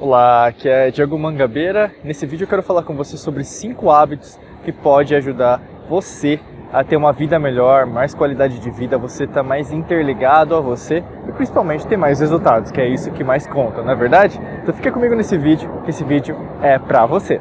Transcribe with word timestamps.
Olá, 0.00 0.46
aqui 0.46 0.68
é 0.68 0.92
Diego 0.92 1.18
Mangabeira. 1.18 1.90
Nesse 2.04 2.24
vídeo 2.24 2.44
eu 2.44 2.48
quero 2.48 2.62
falar 2.62 2.84
com 2.84 2.94
você 2.94 3.16
sobre 3.16 3.42
5 3.42 3.90
hábitos 3.90 4.38
que 4.64 4.70
pode 4.70 5.12
ajudar 5.12 5.60
você 5.88 6.38
a 6.72 6.84
ter 6.84 6.96
uma 6.96 7.12
vida 7.12 7.36
melhor, 7.36 7.84
mais 7.84 8.14
qualidade 8.14 8.60
de 8.60 8.70
vida, 8.70 8.96
você 8.96 9.24
estar 9.24 9.34
tá 9.34 9.42
mais 9.42 9.72
interligado 9.72 10.54
a 10.54 10.60
você 10.60 11.02
e 11.28 11.32
principalmente 11.32 11.84
ter 11.84 11.96
mais 11.96 12.20
resultados, 12.20 12.70
que 12.70 12.80
é 12.80 12.86
isso 12.88 13.10
que 13.10 13.24
mais 13.24 13.48
conta, 13.48 13.82
não 13.82 13.90
é 13.90 13.96
verdade? 13.96 14.40
Então 14.62 14.72
fica 14.72 14.92
comigo 14.92 15.16
nesse 15.16 15.36
vídeo, 15.36 15.68
esse 15.88 16.04
vídeo 16.04 16.36
é 16.62 16.78
pra 16.78 17.04
você. 17.04 17.40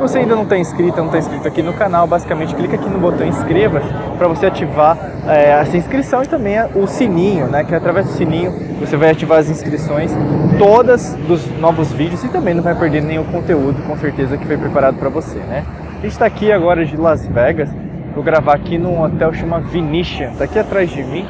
Se 0.00 0.08
você 0.08 0.18
ainda 0.20 0.34
não 0.34 0.44
está 0.44 0.56
inscrito, 0.56 0.96
não 0.96 1.08
está 1.08 1.18
inscrito 1.18 1.46
aqui 1.46 1.62
no 1.62 1.74
canal, 1.74 2.06
basicamente 2.06 2.54
clica 2.54 2.74
aqui 2.74 2.88
no 2.88 2.98
botão 2.98 3.26
inscreva-se 3.26 3.86
para 4.16 4.26
você 4.28 4.46
ativar 4.46 4.96
é, 5.28 5.50
essa 5.50 5.76
inscrição 5.76 6.22
e 6.22 6.26
também 6.26 6.56
o 6.74 6.86
sininho, 6.86 7.48
né? 7.48 7.64
Que 7.64 7.74
através 7.74 8.06
do 8.06 8.12
sininho 8.12 8.50
você 8.80 8.96
vai 8.96 9.10
ativar 9.10 9.40
as 9.40 9.50
inscrições 9.50 10.10
todas 10.58 11.14
dos 11.28 11.46
novos 11.58 11.92
vídeos 11.92 12.24
e 12.24 12.28
também 12.28 12.54
não 12.54 12.62
vai 12.62 12.74
perder 12.74 13.02
nenhum 13.02 13.24
conteúdo, 13.24 13.82
com 13.82 13.94
certeza 13.98 14.38
que 14.38 14.46
foi 14.46 14.56
preparado 14.56 14.96
para 14.96 15.10
você, 15.10 15.38
né? 15.38 15.66
A 15.90 16.00
gente 16.00 16.12
está 16.12 16.24
aqui 16.24 16.50
agora 16.50 16.82
de 16.86 16.96
Las 16.96 17.26
Vegas, 17.26 17.68
vou 18.14 18.24
gravar 18.24 18.54
aqui 18.54 18.78
num 18.78 19.02
hotel 19.02 19.34
chama 19.34 19.60
Venetian, 19.60 20.32
tá 20.32 20.44
aqui 20.44 20.58
atrás 20.58 20.88
de 20.88 21.04
mim, 21.04 21.28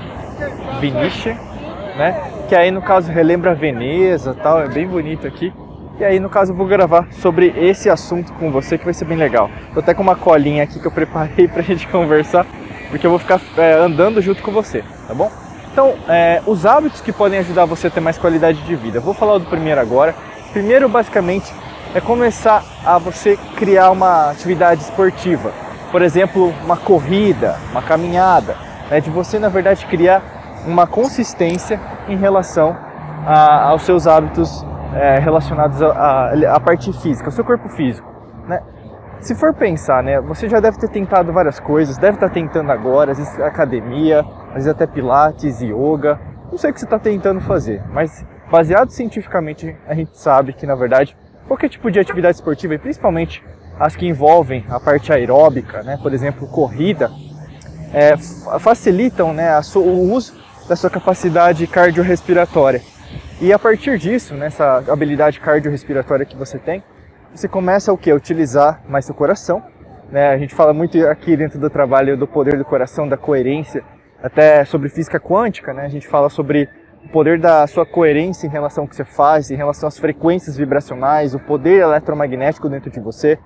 Venetian, 0.81 1.35
né? 1.99 2.23
Que 2.49 2.55
aí 2.55 2.71
no 2.71 2.83
caso 2.83 3.11
relembra 3.11 3.53
Veneza, 3.53 4.33
tal, 4.33 4.61
é 4.61 4.69
bem 4.69 4.87
bonito 4.87 5.27
aqui. 5.27 5.53
E 6.01 6.05
aí, 6.05 6.19
no 6.19 6.31
caso, 6.31 6.53
eu 6.53 6.57
vou 6.57 6.67
gravar 6.67 7.09
sobre 7.13 7.53
esse 7.59 7.91
assunto 7.91 8.33
com 8.33 8.51
você 8.51 8.79
que 8.79 8.87
vai 8.87 8.95
ser 8.95 9.05
bem 9.05 9.19
legal. 9.19 9.51
Tô 9.75 9.81
até 9.81 9.93
com 9.93 10.03
uma 10.03 10.17
colinha 10.17 10.65
aqui 10.65 10.81
que 10.81 10.87
eu 10.87 10.91
preparei 10.91 11.47
pra 11.53 11.61
gente 11.61 11.87
conversar, 11.89 12.47
porque 12.89 13.07
eu 13.07 13.11
vou 13.11 13.19
ficar 13.19 13.39
é, 13.59 13.75
andando 13.75 14.23
junto 14.23 14.43
com 14.43 14.51
você, 14.51 14.83
tá 15.07 15.13
bom? 15.13 15.31
Então, 15.71 15.95
é, 16.09 16.41
os 16.47 16.65
hábitos 16.65 17.03
que 17.03 17.13
podem 17.13 17.41
ajudar 17.41 17.67
você 17.67 17.89
a 17.89 17.91
ter 17.91 18.01
mais 18.01 18.17
qualidade 18.17 18.63
de 18.63 18.75
vida. 18.77 18.97
Eu 18.97 19.03
vou 19.03 19.13
falar 19.13 19.37
do 19.37 19.45
primeiro 19.45 19.79
agora. 19.79 20.15
Primeiro, 20.55 20.89
basicamente, 20.89 21.53
é 21.95 22.01
começar 22.01 22.65
a 22.83 22.97
você 22.97 23.39
criar 23.57 23.91
uma 23.91 24.31
atividade 24.31 24.81
esportiva. 24.81 25.53
Por 25.93 26.01
exemplo, 26.01 26.55
uma 26.65 26.79
corrida, 26.79 27.57
uma 27.73 27.83
caminhada. 27.83 28.57
Né? 28.91 29.03
De 29.03 29.11
você, 29.11 29.39
na 29.39 29.51
verdade, 29.51 29.85
criar 29.85 30.23
uma 30.67 30.87
consistência 30.87 31.79
em 32.09 32.17
relação 32.17 32.75
a, 33.27 33.69
aos 33.69 33.83
seus 33.83 34.07
hábitos 34.07 34.65
é, 34.95 35.19
relacionados 35.19 35.81
à 35.83 36.61
parte 36.61 36.93
física, 36.93 37.29
ao 37.29 37.33
seu 37.33 37.45
corpo 37.45 37.69
físico. 37.69 38.09
Né? 38.47 38.61
Se 39.21 39.35
for 39.35 39.55
pensar, 39.55 40.03
né, 40.03 40.21
você 40.21 40.49
já 40.49 40.61
deve 40.61 40.79
ter 40.79 40.89
tentado 40.89 41.33
várias 41.33 41.61
coisas, 41.61 41.99
deve 41.99 42.17
estar 42.17 42.31
tentando 42.31 42.73
agora, 42.73 43.13
às 43.13 43.19
vezes 43.19 43.39
academia, 43.41 44.25
às 44.49 44.55
vezes 44.55 44.69
até 44.69 44.87
pilates, 44.87 45.61
yoga, 45.61 46.19
não 46.51 46.59
sei 46.59 46.71
o 46.71 46.75
que 46.75 46.81
você 46.81 46.87
está 46.87 46.99
tentando 46.99 47.41
fazer, 47.41 47.83
mas 47.93 48.25
baseado 48.51 48.91
cientificamente 48.91 49.77
a 49.87 49.95
gente 49.95 50.19
sabe 50.19 50.53
que 50.53 50.67
na 50.67 50.75
verdade 50.75 51.17
qualquer 51.47 51.69
tipo 51.69 51.91
de 51.91 52.01
atividade 52.01 52.37
esportiva, 52.37 52.75
e 52.75 52.79
principalmente 52.79 53.45
as 53.79 53.97
que 53.97 54.07
envolvem 54.07 54.65
a 54.69 54.79
parte 54.79 55.13
aeróbica, 55.13 55.83
né, 55.83 55.99
por 56.03 56.13
exemplo, 56.13 56.47
corrida, 56.49 57.11
é, 57.93 58.17
facilitam 58.59 59.33
né, 59.33 59.61
o 59.75 60.13
uso 60.13 60.35
da 60.69 60.77
sua 60.77 60.91
capacidade 60.91 61.67
cardiorrespiratória. 61.67 62.81
E 63.43 63.55
a 63.55 63.59
partir 63.59 63.97
disso, 63.97 64.35
nessa 64.35 64.85
habilidade 64.87 65.41
cardiorrespiratória 65.41 66.27
que 66.27 66.37
você 66.37 66.59
tem, 66.59 66.85
você 67.35 67.49
começa 67.49 67.91
o 67.91 67.97
que? 67.97 68.13
Utilizar 68.13 68.83
mais 68.87 69.07
seu 69.07 69.15
coração. 69.15 69.63
Né? 70.13 70.29
A 70.29 70.37
gente 70.37 70.55
fala 70.55 70.75
muito 70.75 70.99
aqui 71.07 71.39
dentro 71.39 71.59
do 71.59 71.71
trabalho 71.71 72.19
do 72.19 72.27
poder 72.27 72.59
do 72.59 72.67
coração, 72.67 73.09
da 73.09 73.17
coerência, 73.17 73.83
até 74.23 74.63
sobre 74.67 74.91
física 74.91 75.19
quântica, 75.19 75.73
né? 75.73 75.87
A 75.87 75.89
gente 75.89 76.07
fala 76.07 76.29
sobre 76.29 76.69
o 77.03 77.09
poder 77.09 77.41
da 77.41 77.67
sua 77.67 77.87
coerência 77.87 78.47
em 78.47 78.51
relação 78.51 78.85
ao 78.85 78.89
que 78.89 78.95
você 78.95 79.07
faz, 79.07 79.51
em 79.51 79.57
relação 79.57 79.89
às 79.89 79.99
frequências 79.99 80.55
vibracionais, 80.55 81.35
o 81.35 81.39
poder 81.39 81.81
eletromagnético 81.81 82.69
dentro 82.69 82.91
de 82.91 83.01
você. 83.01 83.39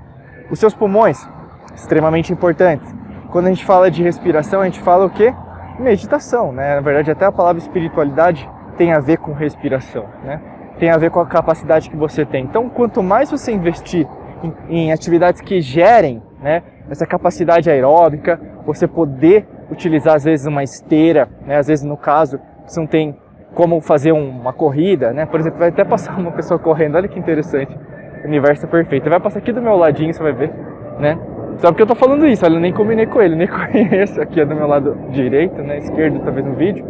Os 0.50 0.58
seus 0.58 0.74
pulmões, 0.74 1.24
extremamente 1.72 2.32
importantes. 2.32 2.92
Quando 3.30 3.46
a 3.46 3.50
gente 3.50 3.64
fala 3.64 3.88
de 3.92 4.02
respiração, 4.02 4.60
a 4.60 4.64
gente 4.64 4.80
fala 4.80 5.06
o 5.06 5.10
quê? 5.10 5.32
Meditação, 5.78 6.50
né? 6.50 6.74
Na 6.74 6.80
verdade, 6.80 7.12
até 7.12 7.26
a 7.26 7.32
palavra 7.32 7.62
espiritualidade 7.62 8.50
tem 8.76 8.92
a 8.92 9.00
ver 9.00 9.18
com 9.18 9.32
respiração, 9.32 10.06
né? 10.24 10.40
Tem 10.78 10.90
a 10.90 10.96
ver 10.96 11.10
com 11.10 11.20
a 11.20 11.26
capacidade 11.26 11.88
que 11.88 11.96
você 11.96 12.24
tem. 12.24 12.44
Então, 12.44 12.68
quanto 12.68 13.02
mais 13.02 13.30
você 13.30 13.52
investir 13.52 14.06
em, 14.42 14.54
em 14.68 14.92
atividades 14.92 15.40
que 15.40 15.60
gerem, 15.60 16.22
né, 16.42 16.62
essa 16.90 17.06
capacidade 17.06 17.70
aeróbica, 17.70 18.40
você 18.66 18.86
poder 18.86 19.46
utilizar 19.70 20.14
às 20.14 20.24
vezes 20.24 20.46
uma 20.46 20.62
esteira, 20.62 21.28
né? 21.46 21.56
Às 21.56 21.68
vezes 21.68 21.84
no 21.84 21.96
caso 21.96 22.38
você 22.66 22.80
não 22.80 22.86
tem 22.86 23.16
como 23.54 23.80
fazer 23.80 24.12
uma 24.12 24.52
corrida, 24.52 25.12
né? 25.12 25.26
Por 25.26 25.40
exemplo, 25.40 25.58
vai 25.58 25.68
até 25.68 25.84
passar 25.84 26.18
uma 26.18 26.32
pessoa 26.32 26.58
correndo, 26.58 26.96
olha 26.96 27.08
que 27.08 27.18
interessante. 27.18 27.76
Universo 28.24 28.66
perfeito. 28.66 29.08
Vai 29.08 29.20
passar 29.20 29.38
aqui 29.38 29.52
do 29.52 29.62
meu 29.62 29.76
ladinho, 29.76 30.12
você 30.12 30.22
vai 30.22 30.32
ver, 30.32 30.50
né? 30.98 31.18
Só 31.58 31.68
porque 31.68 31.82
eu 31.82 31.86
tô 31.86 31.94
falando 31.94 32.26
isso, 32.26 32.44
olha, 32.44 32.54
eu 32.54 32.60
nem 32.60 32.72
combinei 32.72 33.06
com 33.06 33.22
ele, 33.22 33.36
nem 33.36 33.46
conheço 33.48 34.20
aqui 34.20 34.40
é 34.40 34.44
do 34.44 34.56
meu 34.56 34.66
lado 34.66 34.96
direito, 35.10 35.62
né? 35.62 35.78
Esquerdo, 35.78 36.20
talvez 36.24 36.44
no 36.44 36.54
vídeo, 36.54 36.84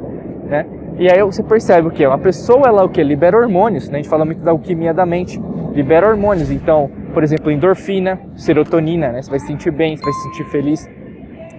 né? 0.47 0.65
E 0.97 1.11
aí 1.11 1.21
você 1.23 1.43
percebe 1.43 1.89
o 1.89 1.91
que? 1.91 2.07
Uma 2.07 2.19
pessoa, 2.19 2.69
ela 2.69 2.85
o 2.85 2.89
que? 2.89 3.03
Libera 3.03 3.37
hormônios, 3.37 3.89
né? 3.89 3.99
A 3.99 4.03
gente 4.03 4.09
fala 4.09 4.25
muito 4.25 4.43
da 4.43 4.53
alquimia 4.53 4.95
da 4.95 5.05
mente. 5.05 5.41
Libera 5.73 6.09
hormônios. 6.09 6.51
Então, 6.51 6.89
por 7.13 7.25
exemplo, 7.25 7.51
endorfina, 7.51 8.21
serotonina, 8.37 9.11
né? 9.11 9.21
Você 9.21 9.31
vai 9.31 9.41
se 9.41 9.47
sentir 9.47 9.73
bem, 9.73 9.97
você 9.97 10.05
vai 10.05 10.13
se 10.13 10.23
sentir 10.23 10.45
feliz. 10.45 10.89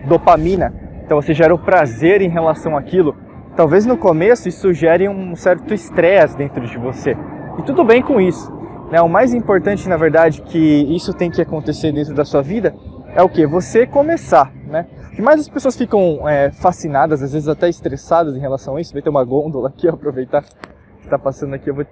Dopamina. 0.07 0.73
Então 1.05 1.21
você 1.21 1.33
gera 1.33 1.53
o 1.53 1.59
prazer 1.59 2.21
em 2.21 2.29
relação 2.29 2.77
àquilo. 2.77 3.15
Talvez 3.55 3.85
no 3.85 3.97
começo 3.97 4.47
isso 4.47 4.73
gere 4.73 5.07
um 5.09 5.35
certo 5.35 5.73
estresse 5.73 6.37
dentro 6.37 6.65
de 6.65 6.77
você. 6.77 7.17
E 7.59 7.61
tudo 7.63 7.83
bem 7.83 8.01
com 8.01 8.19
isso. 8.21 8.51
Né? 8.91 9.01
O 9.01 9.09
mais 9.09 9.33
importante, 9.33 9.87
na 9.89 9.97
verdade, 9.97 10.41
que 10.41 10.57
isso 10.95 11.13
tem 11.13 11.29
que 11.29 11.41
acontecer 11.41 11.91
dentro 11.91 12.13
da 12.13 12.23
sua 12.23 12.41
vida 12.41 12.73
é 13.15 13.21
o 13.21 13.29
que? 13.29 13.45
Você 13.45 13.85
começar, 13.85 14.51
né? 14.67 14.85
Que 15.15 15.21
mais 15.21 15.39
as 15.39 15.47
pessoas 15.47 15.77
ficam 15.77 16.27
é, 16.27 16.51
fascinadas, 16.51 17.23
às 17.23 17.31
vezes 17.31 17.47
até 17.47 17.69
estressadas 17.69 18.35
em 18.35 18.39
relação 18.39 18.75
a 18.75 18.81
isso, 18.81 18.91
vai 18.91 19.01
ter 19.01 19.09
uma 19.09 19.23
gôndola 19.23 19.69
aqui, 19.69 19.87
aproveitar 19.87 20.43
que 20.43 21.05
está 21.05 21.17
passando 21.17 21.53
aqui, 21.53 21.69
eu 21.69 21.73
vou 21.73 21.85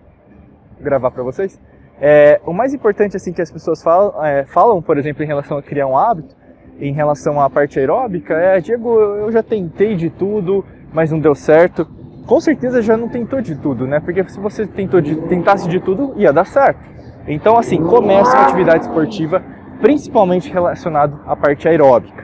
gravar 0.81 1.09
para 1.09 1.23
vocês. 1.23 1.57
É, 2.01 2.41
o 2.45 2.51
mais 2.51 2.73
importante 2.73 3.15
assim 3.15 3.31
que 3.31 3.41
as 3.41 3.49
pessoas 3.49 3.81
falam, 3.81 4.25
é, 4.25 4.43
falam, 4.43 4.81
por 4.81 4.97
exemplo, 4.97 5.23
em 5.23 5.25
relação 5.25 5.57
a 5.57 5.63
criar 5.63 5.87
um 5.87 5.97
hábito, 5.97 6.35
em 6.81 6.91
relação 6.91 7.39
à 7.39 7.49
parte 7.49 7.79
aeróbica, 7.79 8.33
é 8.33 8.59
Diego, 8.59 8.99
eu 8.99 9.31
já 9.31 9.41
tentei 9.41 9.95
de 9.95 10.09
tudo, 10.09 10.65
mas 10.91 11.09
não 11.09 11.19
deu 11.19 11.33
certo. 11.33 11.87
Com 12.27 12.41
certeza 12.41 12.81
já 12.81 12.97
não 12.97 13.07
tentou 13.07 13.39
de 13.39 13.55
tudo, 13.55 13.87
né? 13.87 14.01
Porque 14.01 14.21
se 14.27 14.37
você 14.37 14.67
tentou 14.67 14.99
de, 14.99 15.15
tentasse 15.27 15.69
de 15.69 15.79
tudo, 15.79 16.13
ia 16.17 16.33
dar 16.33 16.45
certo. 16.45 16.81
Então, 17.25 17.57
assim, 17.57 17.81
comece 17.81 18.35
uma 18.35 18.47
atividade 18.47 18.83
esportiva, 18.83 19.41
principalmente 19.79 20.51
relacionado 20.51 21.21
à 21.25 21.37
parte 21.37 21.69
aeróbica. 21.69 22.22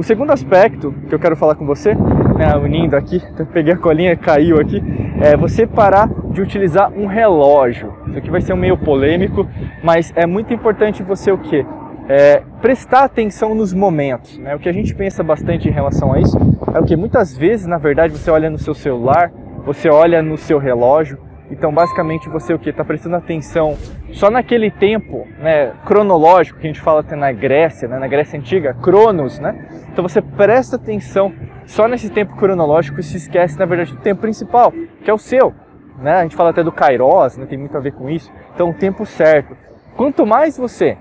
O 0.00 0.02
segundo 0.02 0.30
aspecto 0.30 0.94
que 1.10 1.14
eu 1.14 1.18
quero 1.18 1.36
falar 1.36 1.54
com 1.56 1.66
você, 1.66 1.94
né, 1.94 2.56
unindo 2.56 2.96
aqui, 2.96 3.22
peguei 3.52 3.74
a 3.74 3.76
colinha 3.76 4.12
e 4.12 4.16
caiu 4.16 4.58
aqui, 4.58 4.82
é 5.20 5.36
você 5.36 5.66
parar 5.66 6.08
de 6.30 6.40
utilizar 6.40 6.90
um 6.90 7.04
relógio. 7.04 7.92
Isso 8.06 8.16
aqui 8.16 8.30
vai 8.30 8.40
ser 8.40 8.54
um 8.54 8.56
meio 8.56 8.78
polêmico, 8.78 9.46
mas 9.84 10.10
é 10.16 10.24
muito 10.24 10.54
importante 10.54 11.02
você 11.02 11.30
o 11.30 11.36
quê? 11.36 11.66
É, 12.08 12.40
prestar 12.62 13.04
atenção 13.04 13.54
nos 13.54 13.74
momentos. 13.74 14.38
Né? 14.38 14.54
O 14.56 14.58
que 14.58 14.70
a 14.70 14.72
gente 14.72 14.94
pensa 14.94 15.22
bastante 15.22 15.68
em 15.68 15.70
relação 15.70 16.14
a 16.14 16.18
isso 16.18 16.38
é 16.72 16.80
o 16.80 16.84
que 16.84 16.96
muitas 16.96 17.36
vezes, 17.36 17.66
na 17.66 17.76
verdade, 17.76 18.16
você 18.16 18.30
olha 18.30 18.48
no 18.48 18.56
seu 18.56 18.72
celular, 18.72 19.30
você 19.66 19.90
olha 19.90 20.22
no 20.22 20.38
seu 20.38 20.58
relógio, 20.58 21.18
então, 21.50 21.72
basicamente, 21.72 22.28
você 22.28 22.54
o 22.54 22.58
que 22.58 22.70
está 22.70 22.84
prestando 22.84 23.16
atenção 23.16 23.76
só 24.12 24.30
naquele 24.30 24.70
tempo, 24.70 25.26
né, 25.38 25.72
cronológico 25.84 26.58
que 26.58 26.66
a 26.66 26.70
gente 26.70 26.80
fala 26.80 27.00
até 27.00 27.16
na 27.16 27.32
Grécia, 27.32 27.88
né, 27.88 27.98
na 27.98 28.06
Grécia 28.06 28.38
antiga, 28.38 28.72
Cronos, 28.74 29.38
né? 29.40 29.68
Então 29.92 30.06
você 30.06 30.22
presta 30.22 30.76
atenção 30.76 31.32
só 31.66 31.88
nesse 31.88 32.08
tempo 32.08 32.36
cronológico 32.36 33.00
e 33.00 33.02
se 33.02 33.16
esquece, 33.16 33.58
na 33.58 33.66
verdade, 33.66 33.92
do 33.92 34.00
tempo 34.00 34.20
principal, 34.20 34.72
que 35.02 35.10
é 35.10 35.12
o 35.12 35.18
seu, 35.18 35.52
né? 35.98 36.16
A 36.16 36.22
gente 36.22 36.36
fala 36.36 36.50
até 36.50 36.62
do 36.62 36.70
Kairos, 36.70 37.36
né, 37.36 37.46
tem 37.46 37.58
muito 37.58 37.76
a 37.76 37.80
ver 37.80 37.92
com 37.92 38.08
isso. 38.08 38.32
Então, 38.54 38.70
o 38.70 38.74
tempo 38.74 39.04
certo. 39.04 39.56
Quanto 39.96 40.24
mais 40.24 40.56
você 40.56 40.96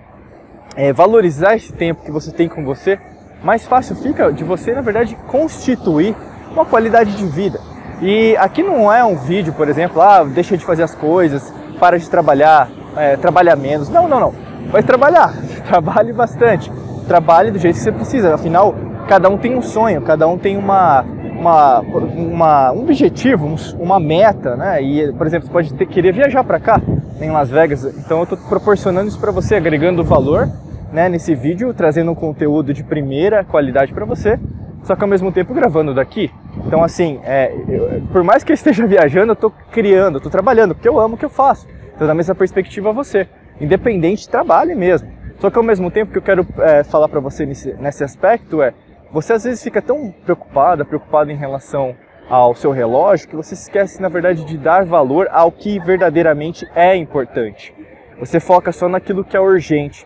é, 0.76 0.92
valorizar 0.92 1.56
esse 1.56 1.72
tempo 1.74 2.04
que 2.04 2.12
você 2.12 2.32
tem 2.32 2.50
com 2.50 2.66
você, 2.66 3.00
mais 3.44 3.66
fácil 3.68 3.96
fica 3.96 4.32
de 4.34 4.44
você, 4.44 4.74
na 4.74 4.82
verdade, 4.82 5.16
constituir 5.28 6.16
uma 6.52 6.66
qualidade 6.66 7.16
de 7.16 7.26
vida. 7.26 7.60
E 8.02 8.36
aqui 8.38 8.64
não 8.64 8.92
é 8.92 9.04
um 9.04 9.16
vídeo, 9.16 9.54
por 9.54 9.68
exemplo, 9.68 10.02
ah, 10.02 10.24
deixa 10.24 10.58
de 10.58 10.66
fazer 10.66 10.84
as 10.84 10.96
coisas, 10.96 11.54
para 11.80 12.00
de 12.00 12.10
trabalhar, 12.10 12.70
é, 12.96 13.18
trabalha 13.18 13.56
menos. 13.56 13.90
Não, 13.90 14.08
não, 14.08 14.20
não. 14.20 14.34
Vai 14.72 14.84
trabalhar, 14.84 15.34
trabalhe 15.68 16.14
bastante. 16.14 16.72
Trabalhe 17.08 17.52
do 17.52 17.60
jeito 17.60 17.76
que 17.76 17.82
você 17.82 17.92
precisa. 17.92 18.36
Afinal, 18.36 18.76
cada 19.08 19.30
um 19.30 19.38
tem 19.38 19.56
um 19.56 19.62
sonho, 19.62 20.02
cada 20.02 20.28
um 20.28 20.38
tem 20.38 20.56
uma, 20.56 21.04
uma, 21.40 21.80
uma 21.80 22.72
um 22.72 22.82
objetivo, 22.82 23.56
uma 23.80 24.00
meta, 24.00 24.56
né? 24.56 24.82
E, 24.82 25.12
por 25.14 25.28
exemplo, 25.28 25.48
você 25.48 25.54
pode 25.54 25.74
ter, 25.74 25.86
querer 25.88 26.14
viajar 26.14 26.44
para 26.44 26.60
cá, 26.60 26.82
em 27.20 27.32
Las 27.32 27.50
Vegas. 27.50 27.84
Então, 27.84 28.20
eu 28.20 28.24
estou 28.24 28.38
proporcionando 28.38 29.08
isso 29.08 29.20
para 29.20 29.32
você, 29.32 29.56
agregando 29.56 30.04
valor 30.04 30.48
né, 30.92 31.10
nesse 31.10 31.36
vídeo, 31.36 31.74
trazendo 31.74 32.12
um 32.12 32.16
conteúdo 32.16 32.74
de 32.74 32.84
primeira 32.84 33.44
qualidade 33.44 33.94
para 33.94 34.06
você, 34.06 34.40
só 34.84 34.96
que 34.96 35.04
ao 35.04 35.08
mesmo 35.08 35.32
tempo 35.32 35.54
gravando 35.54 35.94
daqui. 35.94 36.32
Então, 36.66 36.84
assim, 36.84 37.20
é, 37.24 37.54
eu, 37.68 38.02
por 38.12 38.24
mais 38.24 38.44
que 38.44 38.52
eu 38.52 38.54
esteja 38.54 38.86
viajando, 38.88 39.32
eu 39.32 39.34
estou 39.34 39.52
criando, 39.72 40.18
estou 40.18 40.32
trabalhando, 40.32 40.74
porque 40.76 40.88
eu 40.88 41.00
amo 41.00 41.16
o 41.16 41.18
que 41.18 41.26
eu 41.26 41.30
faço. 41.30 41.68
Então, 41.96 42.08
da 42.08 42.14
mesma 42.14 42.36
perspectiva, 42.36 42.92
você, 42.94 43.28
independente, 43.60 44.30
trabalhe 44.30 44.74
mesmo. 44.76 45.10
Só 45.40 45.50
que 45.50 45.58
ao 45.58 45.64
mesmo 45.64 45.90
tempo 45.90 46.12
que 46.12 46.18
eu 46.18 46.22
quero 46.22 46.46
é, 46.60 46.84
falar 46.84 47.08
para 47.08 47.20
você 47.20 47.46
nesse, 47.46 47.74
nesse 47.74 48.04
aspecto 48.04 48.62
é, 48.62 48.74
você 49.12 49.34
às 49.34 49.44
vezes 49.44 49.64
fica 49.64 49.82
tão 49.82 50.14
preocupada, 50.24 50.86
preocupado 50.86 51.32
em 51.32 51.36
relação 51.36 51.96
ao 52.30 52.54
seu 52.54 52.72
relógio, 52.72 53.28
que 53.28 53.36
você 53.36 53.56
esquece, 53.56 54.00
na 54.00 54.08
verdade, 54.08 54.46
de 54.46 54.58
dar 54.58 54.86
valor 54.86 55.28
ao 55.32 55.52
que 55.52 55.80
verdadeiramente 55.80 56.68
é 56.76 56.96
importante. 56.96 57.74
Você 58.20 58.40
foca 58.40 58.72
só 58.72 58.88
naquilo 58.88 59.24
que 59.24 59.36
é 59.36 59.40
urgente. 59.40 60.06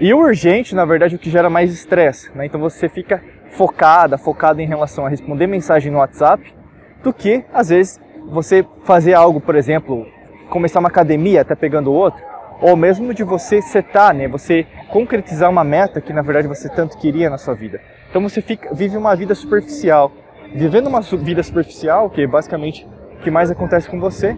E 0.00 0.12
o 0.14 0.18
urgente, 0.18 0.74
na 0.74 0.84
verdade, 0.84 1.14
é 1.14 1.16
o 1.16 1.20
que 1.20 1.28
gera 1.28 1.50
mais 1.50 1.70
estresse. 1.72 2.30
Né? 2.34 2.46
Então 2.46 2.60
você 2.60 2.88
fica 2.88 3.22
focada, 3.56 4.18
focado 4.18 4.60
em 4.60 4.66
relação 4.66 5.06
a 5.06 5.08
responder 5.08 5.46
mensagem 5.46 5.90
no 5.90 5.98
WhatsApp, 5.98 6.54
do 7.02 7.12
que, 7.12 7.44
às 7.52 7.68
vezes, 7.68 8.00
você 8.26 8.64
fazer 8.84 9.14
algo, 9.14 9.40
por 9.40 9.54
exemplo, 9.54 10.06
começar 10.48 10.80
uma 10.80 10.88
academia 10.88 11.40
até 11.40 11.54
pegando 11.54 11.92
outro, 11.92 12.22
ou 12.60 12.76
mesmo 12.76 13.12
de 13.12 13.22
você 13.22 13.60
setar, 13.60 14.14
né? 14.14 14.28
Você 14.28 14.66
concretizar 14.90 15.50
uma 15.50 15.64
meta 15.64 16.00
que 16.00 16.12
na 16.12 16.22
verdade 16.22 16.48
você 16.48 16.68
tanto 16.68 16.96
queria 16.96 17.28
na 17.28 17.36
sua 17.36 17.54
vida. 17.54 17.80
Então 18.08 18.22
você 18.22 18.40
fica, 18.40 18.72
vive 18.72 18.96
uma 18.96 19.14
vida 19.16 19.34
superficial, 19.34 20.12
vivendo 20.54 20.86
uma 20.86 21.00
vida 21.00 21.42
superficial, 21.42 22.08
que 22.08 22.22
é 22.22 22.26
basicamente 22.26 22.86
o 23.18 23.22
que 23.22 23.30
mais 23.30 23.50
acontece 23.50 23.88
com 23.88 23.98
você, 23.98 24.36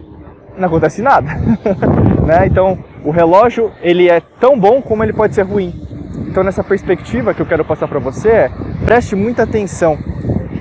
não 0.57 0.67
acontece 0.67 1.01
nada. 1.01 1.29
né? 2.25 2.47
Então, 2.47 2.83
o 3.05 3.11
relógio, 3.11 3.71
ele 3.81 4.09
é 4.09 4.19
tão 4.39 4.59
bom 4.59 4.81
como 4.81 5.03
ele 5.03 5.13
pode 5.13 5.35
ser 5.35 5.43
ruim. 5.43 5.73
Então, 6.37 6.45
nessa 6.45 6.63
perspectiva 6.63 7.33
que 7.33 7.41
eu 7.41 7.47
quero 7.47 7.65
passar 7.65 7.87
para 7.87 7.97
você 7.97 8.29
é, 8.29 8.51
preste 8.85 9.15
muita 9.15 9.41
atenção. 9.41 9.97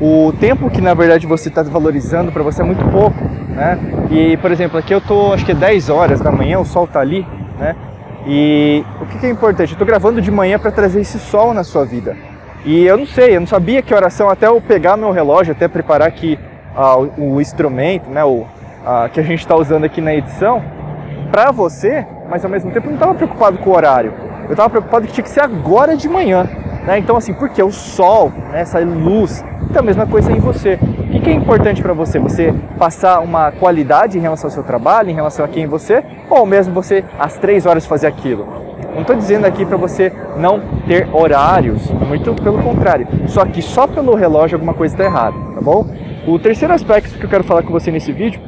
O 0.00 0.32
tempo 0.40 0.70
que, 0.70 0.80
na 0.80 0.94
verdade, 0.94 1.26
você 1.26 1.50
está 1.50 1.62
valorizando 1.62 2.32
para 2.32 2.42
você 2.42 2.62
é 2.62 2.64
muito 2.64 2.82
pouco, 2.86 3.22
né? 3.50 3.78
E, 4.10 4.38
por 4.38 4.50
exemplo, 4.50 4.78
aqui 4.78 4.94
eu 4.94 5.02
tô, 5.02 5.34
acho 5.34 5.44
que 5.44 5.52
é 5.52 5.54
10 5.54 5.90
horas 5.90 6.18
da 6.18 6.32
manhã, 6.32 6.58
o 6.58 6.64
sol 6.64 6.84
está 6.86 7.00
ali, 7.00 7.26
né? 7.58 7.76
E 8.26 8.86
o 9.02 9.04
que, 9.04 9.18
que 9.18 9.26
é 9.26 9.28
importante? 9.28 9.72
Eu 9.72 9.74
estou 9.74 9.86
gravando 9.86 10.22
de 10.22 10.30
manhã 10.30 10.58
para 10.58 10.70
trazer 10.70 11.02
esse 11.02 11.18
sol 11.18 11.52
na 11.52 11.62
sua 11.62 11.84
vida. 11.84 12.16
E 12.64 12.86
eu 12.86 12.96
não 12.96 13.04
sei, 13.04 13.36
eu 13.36 13.40
não 13.40 13.46
sabia 13.46 13.82
que 13.82 13.92
oração 13.92 14.30
até 14.30 14.46
eu 14.46 14.58
pegar 14.62 14.96
meu 14.96 15.10
relógio, 15.10 15.52
até 15.52 15.68
preparar 15.68 16.08
aqui 16.08 16.38
ah, 16.74 16.96
o, 16.96 17.34
o, 17.34 17.38
instrumento, 17.38 18.08
né, 18.08 18.24
o, 18.24 18.46
ah, 18.82 19.10
que 19.12 19.20
a 19.20 19.22
gente 19.22 19.40
está 19.40 19.54
usando 19.54 19.84
aqui 19.84 20.00
na 20.00 20.14
edição, 20.14 20.64
para 21.30 21.50
você, 21.50 22.06
mas 22.30 22.42
ao 22.46 22.50
mesmo 22.50 22.70
tempo 22.70 22.86
não 22.86 22.94
estava 22.94 23.14
preocupado 23.14 23.58
com 23.58 23.68
o 23.68 23.76
horário. 23.76 24.25
Eu 24.46 24.52
estava 24.52 24.70
preocupado 24.70 25.06
que 25.06 25.12
tinha 25.12 25.24
que 25.24 25.30
ser 25.30 25.42
agora 25.42 25.96
de 25.96 26.08
manhã. 26.08 26.48
Né? 26.86 26.98
Então, 26.98 27.16
assim, 27.16 27.34
porque 27.34 27.62
o 27.62 27.70
sol, 27.70 28.32
né, 28.52 28.60
essa 28.60 28.78
luz, 28.78 29.44
então 29.68 29.82
a 29.82 29.84
mesma 29.84 30.06
coisa 30.06 30.32
em 30.32 30.38
você. 30.38 30.78
O 31.12 31.20
que, 31.20 31.30
é 31.30 31.32
importante 31.32 31.82
para 31.82 31.92
você? 31.92 32.18
Você 32.18 32.54
passar 32.78 33.20
uma 33.20 33.50
qualidade 33.50 34.18
em 34.18 34.20
relação 34.20 34.48
ao 34.48 34.52
seu 34.52 34.62
trabalho, 34.62 35.10
em 35.10 35.14
relação 35.14 35.44
a 35.44 35.48
quem 35.48 35.66
você, 35.66 36.04
ou 36.30 36.46
mesmo 36.46 36.72
você 36.72 37.04
às 37.18 37.36
três 37.38 37.66
horas 37.66 37.84
fazer 37.86 38.06
aquilo? 38.06 38.46
Não 38.94 39.00
estou 39.00 39.16
dizendo 39.16 39.44
aqui 39.44 39.64
para 39.64 39.76
você 39.76 40.12
não 40.38 40.60
ter 40.86 41.08
horários, 41.12 41.90
muito 41.90 42.34
pelo 42.34 42.62
contrário. 42.62 43.06
Só 43.26 43.44
que 43.44 43.60
só 43.60 43.86
pelo 43.86 44.14
relógio 44.14 44.56
alguma 44.56 44.74
coisa 44.74 44.94
está 44.94 45.04
errada, 45.04 45.36
tá 45.54 45.60
bom? 45.60 45.86
O 46.26 46.38
terceiro 46.38 46.72
aspecto 46.72 47.18
que 47.18 47.24
eu 47.24 47.30
quero 47.30 47.44
falar 47.44 47.62
com 47.62 47.70
você 47.70 47.90
nesse 47.90 48.12
vídeo 48.12 48.40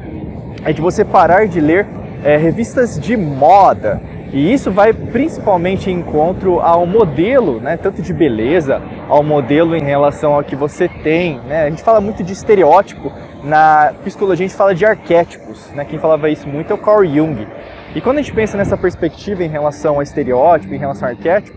é 0.64 0.72
de 0.72 0.80
você 0.80 1.04
parar 1.04 1.46
de 1.46 1.60
ler 1.60 1.86
é, 2.24 2.36
revistas 2.36 2.98
de 2.98 3.16
moda. 3.16 4.00
E 4.32 4.52
isso 4.52 4.70
vai 4.70 4.92
principalmente 4.92 5.90
em 5.90 6.00
encontro 6.00 6.60
ao 6.60 6.86
modelo, 6.86 7.60
né, 7.60 7.76
tanto 7.76 8.02
de 8.02 8.12
beleza, 8.12 8.82
ao 9.08 9.22
modelo 9.22 9.74
em 9.74 9.82
relação 9.82 10.34
ao 10.34 10.44
que 10.44 10.54
você 10.54 10.88
tem. 10.88 11.40
Né? 11.46 11.64
A 11.64 11.70
gente 11.70 11.82
fala 11.82 12.00
muito 12.00 12.22
de 12.22 12.32
estereótipo, 12.32 13.10
na 13.42 13.94
psicologia 14.04 14.44
a 14.44 14.48
gente 14.48 14.56
fala 14.56 14.74
de 14.74 14.84
arquétipos. 14.84 15.70
Né? 15.72 15.84
Quem 15.84 15.98
falava 15.98 16.28
isso 16.28 16.46
muito 16.46 16.70
é 16.70 16.74
o 16.74 16.78
Carl 16.78 17.06
Jung. 17.06 17.46
E 17.94 18.00
quando 18.00 18.18
a 18.18 18.22
gente 18.22 18.34
pensa 18.34 18.58
nessa 18.58 18.76
perspectiva 18.76 19.42
em 19.42 19.48
relação 19.48 19.98
a 19.98 20.02
estereótipo, 20.02 20.74
em 20.74 20.78
relação 20.78 21.08
a 21.08 21.12
arquétipo, 21.12 21.56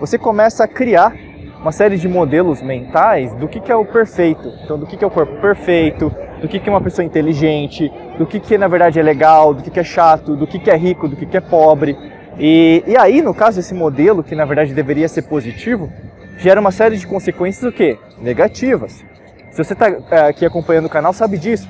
você 0.00 0.18
começa 0.18 0.64
a 0.64 0.68
criar 0.68 1.14
uma 1.60 1.72
série 1.72 1.96
de 1.96 2.08
modelos 2.08 2.62
mentais 2.62 3.32
do 3.34 3.48
que, 3.48 3.60
que 3.60 3.70
é 3.70 3.76
o 3.76 3.84
perfeito. 3.84 4.52
Então, 4.64 4.78
do 4.78 4.86
que, 4.86 4.96
que 4.96 5.04
é 5.04 5.06
o 5.06 5.10
corpo 5.10 5.40
perfeito, 5.40 6.12
do 6.40 6.48
que, 6.48 6.58
que 6.58 6.68
é 6.68 6.72
uma 6.72 6.80
pessoa 6.80 7.04
inteligente, 7.04 7.90
do 8.18 8.26
que, 8.26 8.38
que 8.40 8.56
na 8.56 8.68
verdade 8.68 8.98
é 8.98 9.02
legal, 9.02 9.54
do 9.54 9.62
que, 9.62 9.70
que 9.70 9.80
é 9.80 9.84
chato, 9.84 10.36
do 10.36 10.46
que, 10.46 10.58
que 10.58 10.70
é 10.70 10.76
rico, 10.76 11.08
do 11.08 11.16
que, 11.16 11.26
que 11.26 11.36
é 11.36 11.40
pobre. 11.40 11.96
E, 12.38 12.82
e 12.86 12.96
aí, 12.96 13.20
no 13.20 13.34
caso, 13.34 13.58
esse 13.58 13.74
modelo, 13.74 14.22
que 14.22 14.34
na 14.34 14.44
verdade 14.44 14.72
deveria 14.72 15.08
ser 15.08 15.22
positivo, 15.22 15.90
gera 16.38 16.60
uma 16.60 16.70
série 16.70 16.96
de 16.96 17.06
consequências 17.06 17.64
o 17.64 17.72
quê? 17.72 17.98
Negativas. 18.20 19.04
Se 19.50 19.64
você 19.64 19.72
está 19.72 19.88
é, 19.88 20.20
aqui 20.28 20.46
acompanhando 20.46 20.86
o 20.86 20.90
canal, 20.90 21.12
sabe 21.12 21.36
disso. 21.36 21.68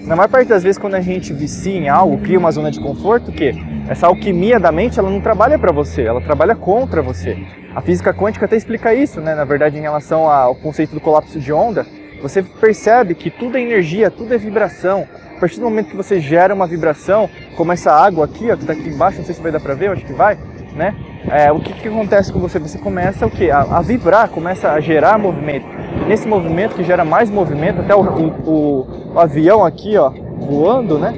Na 0.00 0.16
maior 0.16 0.28
parte 0.28 0.48
das 0.48 0.62
vezes, 0.62 0.78
quando 0.78 0.94
a 0.94 1.00
gente 1.00 1.32
vicia 1.32 1.74
em 1.74 1.88
algo, 1.88 2.18
cria 2.18 2.38
uma 2.38 2.50
zona 2.50 2.70
de 2.70 2.80
conforto, 2.80 3.30
que 3.30 3.54
essa 3.88 4.06
alquimia 4.06 4.58
da 4.58 4.72
mente, 4.72 4.98
ela 4.98 5.10
não 5.10 5.20
trabalha 5.20 5.58
para 5.58 5.72
você, 5.72 6.02
ela 6.02 6.20
trabalha 6.20 6.54
contra 6.54 7.02
você. 7.02 7.36
A 7.74 7.80
física 7.80 8.12
quântica 8.12 8.46
até 8.46 8.56
explica 8.56 8.94
isso, 8.94 9.20
né? 9.20 9.34
Na 9.34 9.44
verdade, 9.44 9.78
em 9.78 9.82
relação 9.82 10.28
ao 10.28 10.54
conceito 10.54 10.94
do 10.94 11.00
colapso 11.00 11.38
de 11.38 11.52
onda, 11.52 11.86
você 12.20 12.42
percebe 12.42 13.14
que 13.14 13.30
tudo 13.30 13.56
é 13.56 13.60
energia, 13.60 14.10
tudo 14.10 14.34
é 14.34 14.38
vibração. 14.38 15.06
A 15.36 15.40
partir 15.40 15.58
do 15.58 15.64
momento 15.64 15.90
que 15.90 15.96
você 15.96 16.20
gera 16.20 16.54
uma 16.54 16.66
vibração, 16.66 17.28
como 17.56 17.72
essa 17.72 17.92
água 17.92 18.26
aqui, 18.26 18.50
ó, 18.50 18.56
que 18.56 18.62
está 18.62 18.74
aqui 18.74 18.88
embaixo, 18.88 19.18
não 19.18 19.24
sei 19.24 19.34
se 19.34 19.40
vai 19.40 19.50
dar 19.50 19.60
para 19.60 19.74
ver, 19.74 19.90
acho 19.90 20.04
que 20.04 20.12
vai, 20.12 20.38
né? 20.74 20.94
É, 21.30 21.50
o 21.50 21.60
que, 21.60 21.72
que 21.72 21.88
acontece 21.88 22.32
com 22.32 22.38
você? 22.38 22.58
Você 22.58 22.78
começa 22.78 23.26
o 23.26 23.30
quê? 23.30 23.50
A, 23.50 23.60
a 23.60 23.80
vibrar, 23.80 24.28
começa 24.28 24.70
a 24.70 24.80
gerar 24.80 25.18
movimento 25.18 25.80
nesse 26.06 26.26
movimento 26.26 26.74
que 26.74 26.84
gera 26.84 27.04
mais 27.04 27.30
movimento, 27.30 27.80
até 27.80 27.94
o, 27.94 28.00
o, 28.00 29.12
o 29.14 29.18
avião 29.18 29.64
aqui, 29.64 29.96
ó, 29.96 30.10
voando, 30.38 30.98
né? 30.98 31.14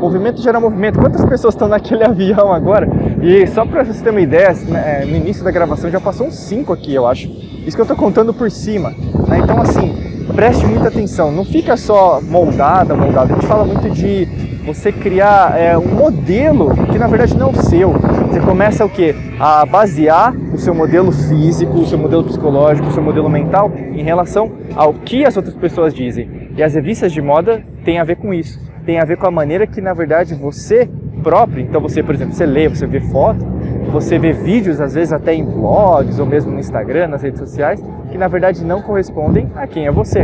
Movimento 0.00 0.40
gera 0.40 0.58
movimento. 0.58 0.98
Quantas 0.98 1.24
pessoas 1.24 1.54
estão 1.54 1.68
naquele 1.68 2.04
avião 2.06 2.52
agora? 2.52 2.88
E 3.22 3.46
só 3.48 3.66
para 3.66 3.84
você 3.84 4.02
ter 4.02 4.10
uma 4.10 4.20
ideia, 4.20 4.52
né, 4.66 5.02
é, 5.02 5.04
no 5.04 5.16
início 5.16 5.44
da 5.44 5.50
gravação 5.50 5.90
já 5.90 6.00
passou 6.00 6.26
uns 6.26 6.36
5 6.36 6.72
aqui, 6.72 6.94
eu 6.94 7.06
acho. 7.06 7.28
Isso 7.66 7.76
que 7.76 7.80
eu 7.80 7.84
estou 7.84 7.96
contando 7.96 8.32
por 8.32 8.50
cima. 8.50 8.90
Né? 9.28 9.38
Então, 9.42 9.60
assim, 9.60 10.09
preste 10.30 10.66
muita 10.66 10.88
atenção. 10.88 11.30
Não 11.30 11.44
fica 11.44 11.76
só 11.76 12.20
moldada, 12.20 12.94
moldada. 12.94 13.32
A 13.32 13.36
gente 13.36 13.46
fala 13.46 13.64
muito 13.64 13.90
de 13.90 14.26
você 14.64 14.92
criar 14.92 15.58
é, 15.58 15.76
um 15.76 15.86
modelo 15.86 16.70
que 16.86 16.98
na 16.98 17.06
verdade 17.06 17.36
não 17.36 17.48
é 17.48 17.50
o 17.50 17.62
seu. 17.62 17.92
Você 17.92 18.40
começa 18.40 18.84
o 18.84 18.88
que? 18.88 19.14
A 19.38 19.64
basear 19.66 20.34
o 20.52 20.58
seu 20.58 20.74
modelo 20.74 21.10
físico, 21.10 21.78
o 21.78 21.86
seu 21.86 21.98
modelo 21.98 22.24
psicológico, 22.24 22.88
o 22.88 22.92
seu 22.92 23.02
modelo 23.02 23.28
mental 23.28 23.70
em 23.92 24.02
relação 24.02 24.52
ao 24.74 24.94
que 24.94 25.24
as 25.24 25.36
outras 25.36 25.54
pessoas 25.54 25.94
dizem. 25.94 26.50
E 26.56 26.62
as 26.62 26.74
revistas 26.74 27.12
de 27.12 27.20
moda 27.20 27.62
têm 27.84 27.98
a 27.98 28.04
ver 28.04 28.16
com 28.16 28.32
isso. 28.32 28.60
Tem 28.84 28.98
a 28.98 29.04
ver 29.04 29.16
com 29.16 29.26
a 29.26 29.30
maneira 29.30 29.66
que 29.66 29.80
na 29.80 29.92
verdade 29.92 30.34
você 30.34 30.88
próprio, 31.22 31.60
então 31.62 31.80
você, 31.80 32.02
por 32.02 32.14
exemplo, 32.14 32.34
você 32.34 32.46
lê, 32.46 32.68
você 32.68 32.86
vê 32.86 33.00
foto, 33.00 33.44
você 33.90 34.18
vê 34.18 34.32
vídeos 34.32 34.80
às 34.80 34.94
vezes 34.94 35.12
até 35.12 35.34
em 35.34 35.44
blogs 35.44 36.18
ou 36.18 36.26
mesmo 36.26 36.52
no 36.52 36.58
Instagram, 36.58 37.08
nas 37.08 37.22
redes 37.22 37.40
sociais, 37.40 37.82
que 38.10 38.16
na 38.16 38.28
verdade 38.28 38.64
não 38.64 38.82
correspondem 38.82 39.50
a 39.56 39.66
quem 39.66 39.86
é 39.86 39.90
você. 39.90 40.22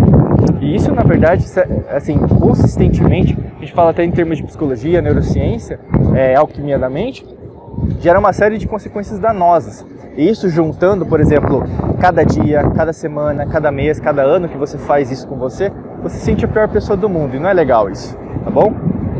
E 0.60 0.74
isso, 0.74 0.92
na 0.92 1.02
verdade, 1.02 1.44
assim, 1.90 2.18
consistentemente, 2.18 3.36
a 3.56 3.60
gente 3.60 3.72
fala 3.72 3.90
até 3.90 4.04
em 4.04 4.10
termos 4.10 4.38
de 4.38 4.44
psicologia, 4.44 5.02
neurociência, 5.02 5.78
é, 6.14 6.34
alquimia 6.34 6.78
da 6.78 6.88
mente, 6.88 7.26
gera 8.00 8.18
uma 8.18 8.32
série 8.32 8.58
de 8.58 8.66
consequências 8.66 9.18
danosas. 9.18 9.84
E 10.16 10.28
isso 10.28 10.48
juntando, 10.48 11.04
por 11.04 11.20
exemplo, 11.20 11.62
cada 12.00 12.24
dia, 12.24 12.62
cada 12.74 12.92
semana, 12.92 13.46
cada 13.46 13.70
mês, 13.70 14.00
cada 14.00 14.22
ano 14.22 14.48
que 14.48 14.56
você 14.56 14.78
faz 14.78 15.10
isso 15.10 15.28
com 15.28 15.36
você, 15.36 15.70
você 16.02 16.16
se 16.16 16.24
sente 16.24 16.44
a 16.44 16.48
pior 16.48 16.68
pessoa 16.68 16.96
do 16.96 17.08
mundo 17.08 17.36
e 17.36 17.38
não 17.38 17.48
é 17.48 17.52
legal 17.52 17.90
isso, 17.90 18.16
tá 18.44 18.50
bom? 18.50 18.72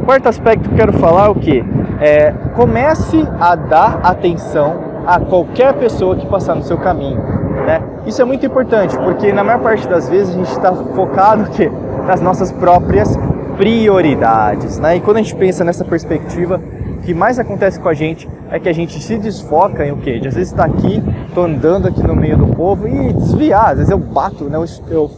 Quarto 0.04 0.28
aspecto 0.28 0.68
que 0.68 0.74
eu 0.74 0.78
quero 0.78 0.92
falar 0.94 1.26
é 1.26 1.28
o 1.28 1.34
que? 1.34 1.62
É, 2.00 2.32
comece 2.54 3.26
a 3.40 3.54
dar 3.54 4.00
atenção 4.02 4.80
a 5.06 5.20
qualquer 5.20 5.74
pessoa 5.74 6.16
que 6.16 6.26
passar 6.26 6.54
no 6.54 6.62
seu 6.62 6.76
caminho. 6.76 7.22
Né? 7.66 7.80
Isso 8.06 8.20
é 8.20 8.24
muito 8.24 8.44
importante, 8.44 8.96
porque 8.98 9.32
na 9.32 9.42
maior 9.42 9.60
parte 9.60 9.88
das 9.88 10.08
vezes 10.08 10.34
a 10.34 10.38
gente 10.38 10.50
está 10.50 10.72
focado 10.72 11.50
que, 11.50 11.70
nas 12.06 12.20
nossas 12.20 12.52
próprias 12.52 13.16
prioridades. 13.56 14.78
Né? 14.78 14.96
E 14.96 15.00
quando 15.00 15.16
a 15.18 15.22
gente 15.22 15.34
pensa 15.34 15.64
nessa 15.64 15.84
perspectiva, 15.84 16.60
que 17.06 17.14
mais 17.14 17.38
acontece 17.38 17.78
com 17.78 17.88
a 17.88 17.94
gente 17.94 18.28
é 18.50 18.58
que 18.58 18.68
a 18.68 18.72
gente 18.72 19.00
se 19.00 19.16
desfoca 19.16 19.86
em 19.86 19.92
o 19.92 19.96
quê? 19.96 20.18
De 20.18 20.26
às 20.26 20.34
vezes 20.34 20.50
estar 20.50 20.68
tá 20.68 20.74
aqui, 20.74 21.00
tô 21.32 21.42
andando 21.42 21.86
aqui 21.86 22.02
no 22.02 22.16
meio 22.16 22.36
do 22.36 22.48
povo 22.48 22.88
e 22.88 23.12
desviar. 23.12 23.70
Às 23.70 23.76
vezes 23.76 23.90
eu 23.92 23.98
bato, 23.98 24.44
né? 24.44 24.56
eu, 24.56 24.64
eu, 24.88 25.10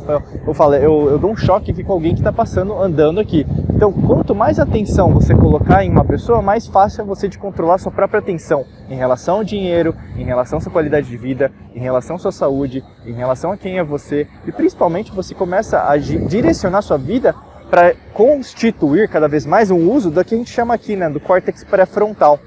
eu, 0.47 0.55
falo, 0.55 0.75
eu, 0.75 1.09
eu 1.13 1.19
dou 1.19 1.31
um 1.31 1.37
choque 1.37 1.71
aqui 1.71 1.83
com 1.83 1.95
alguém 1.95 2.13
que 2.13 2.21
está 2.21 2.31
passando, 2.31 2.75
andando 2.75 3.19
aqui. 3.19 3.47
Então, 3.71 3.91
quanto 3.91 4.35
mais 4.35 4.59
atenção 4.59 5.15
você 5.15 5.35
colocar 5.35 5.83
em 5.83 5.91
uma 5.91 6.05
pessoa, 6.05 6.43
mais 6.43 6.67
fácil 6.67 7.01
é 7.01 7.05
você 7.05 7.27
de 7.27 7.39
controlar 7.39 7.79
sua 7.79 7.93
própria 7.93 8.19
atenção 8.19 8.67
em 8.91 8.97
relação 8.97 9.37
ao 9.37 9.45
dinheiro, 9.45 9.95
em 10.15 10.25
relação 10.25 10.59
à 10.59 10.61
sua 10.61 10.73
qualidade 10.73 11.09
de 11.09 11.17
vida, 11.17 11.51
em 11.75 11.81
relação 11.81 12.17
à 12.17 12.19
sua 12.19 12.33
saúde, 12.33 12.85
em 13.07 13.13
relação 13.13 13.51
a 13.51 13.57
quem 13.57 13.79
é 13.79 13.85
você 13.85 14.27
e 14.47 14.53
principalmente 14.53 15.11
você 15.13 15.35
começa 15.35 15.89
a 15.89 15.97
direcionar 15.97 16.83
sua 16.83 16.99
vida 16.99 17.35
para 17.71 17.95
constituir 18.13 19.09
cada 19.09 19.29
vez 19.29 19.45
mais 19.45 19.71
um 19.71 19.91
uso 19.91 20.11
do 20.11 20.25
que 20.25 20.35
a 20.35 20.39
gente 20.39 20.51
chama 20.51 20.75
aqui, 20.75 20.97
né, 20.97 21.09
do 21.09 21.21
córtex 21.21 21.65
pré-frontal. 21.65 22.41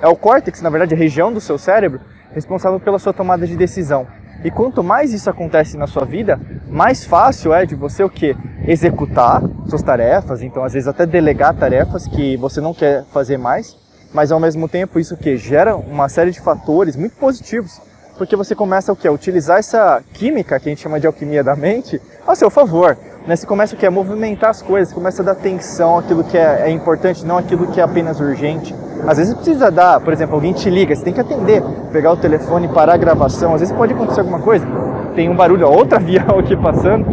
É 0.00 0.06
o 0.06 0.14
córtex, 0.14 0.62
na 0.62 0.70
verdade, 0.70 0.94
a 0.94 0.98
região 0.98 1.32
do 1.32 1.40
seu 1.40 1.58
cérebro 1.58 2.00
responsável 2.32 2.78
pela 2.78 2.98
sua 2.98 3.12
tomada 3.12 3.46
de 3.46 3.56
decisão. 3.56 4.06
E 4.44 4.50
quanto 4.50 4.84
mais 4.84 5.12
isso 5.12 5.28
acontece 5.28 5.76
na 5.76 5.86
sua 5.86 6.04
vida, 6.04 6.38
mais 6.68 7.04
fácil 7.04 7.52
é 7.52 7.66
de 7.66 7.74
você 7.74 8.04
o 8.04 8.10
que? 8.10 8.36
Executar 8.66 9.42
suas 9.68 9.82
tarefas, 9.82 10.42
então 10.42 10.62
às 10.62 10.74
vezes 10.74 10.86
até 10.86 11.04
delegar 11.04 11.54
tarefas 11.54 12.06
que 12.06 12.36
você 12.36 12.60
não 12.60 12.72
quer 12.72 13.04
fazer 13.12 13.36
mais, 13.36 13.76
mas 14.12 14.30
ao 14.30 14.38
mesmo 14.38 14.68
tempo 14.68 15.00
isso 15.00 15.16
que 15.16 15.36
gera 15.36 15.74
uma 15.74 16.08
série 16.08 16.30
de 16.30 16.40
fatores 16.40 16.94
muito 16.94 17.16
positivos, 17.16 17.80
porque 18.16 18.36
você 18.36 18.54
começa 18.54 18.92
o 18.92 18.96
que? 18.96 19.08
A 19.08 19.12
utilizar 19.12 19.58
essa 19.58 20.02
química 20.12 20.60
que 20.60 20.68
a 20.68 20.70
gente 20.70 20.82
chama 20.82 21.00
de 21.00 21.06
alquimia 21.06 21.42
da 21.42 21.56
mente 21.56 22.00
a 22.26 22.34
seu 22.34 22.50
favor. 22.50 22.96
Né? 23.26 23.36
Você 23.36 23.46
começa 23.46 23.76
o? 23.76 23.86
A 23.86 23.90
movimentar 23.90 24.50
as 24.50 24.62
coisas, 24.62 24.92
começa 24.92 25.22
a 25.22 25.24
dar 25.24 25.32
atenção 25.32 25.98
àquilo 25.98 26.24
que 26.24 26.36
é, 26.36 26.62
é 26.66 26.70
importante, 26.70 27.24
não 27.24 27.38
aquilo 27.38 27.66
que 27.68 27.80
é 27.80 27.82
apenas 27.82 28.20
urgente. 28.20 28.74
Às 29.06 29.18
vezes 29.18 29.34
precisa 29.34 29.70
dar, 29.70 30.00
por 30.00 30.12
exemplo, 30.12 30.34
alguém 30.34 30.52
te 30.52 30.68
liga, 30.68 30.94
você 30.94 31.04
tem 31.04 31.12
que 31.12 31.20
atender, 31.20 31.62
pegar 31.92 32.12
o 32.12 32.16
telefone, 32.16 32.68
parar 32.68 32.94
a 32.94 32.96
gravação, 32.96 33.54
às 33.54 33.60
vezes 33.60 33.74
pode 33.74 33.92
acontecer 33.92 34.20
alguma 34.20 34.40
coisa, 34.40 34.66
tem 35.14 35.28
um 35.28 35.36
barulho, 35.36 35.68
outra 35.68 35.98
avião 35.98 36.38
aqui 36.38 36.56
passando, 36.56 37.06